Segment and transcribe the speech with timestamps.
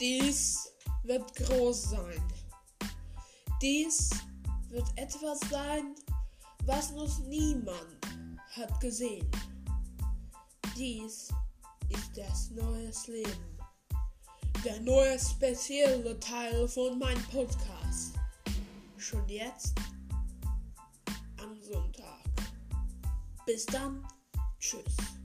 [0.00, 0.72] Dies
[1.02, 2.22] wird groß sein.
[3.60, 4.10] Dies
[4.68, 5.96] wird etwas sein,
[6.64, 7.98] was noch niemand
[8.52, 9.28] hat gesehen.
[10.76, 11.28] Dies
[11.88, 13.58] ist das neue Leben.
[14.64, 18.14] Der neue spezielle Teil von meinem Podcast.
[18.96, 19.74] Schon jetzt
[21.40, 22.24] am Sonntag.
[23.46, 24.06] Bis dann.
[24.60, 25.17] Tschüss.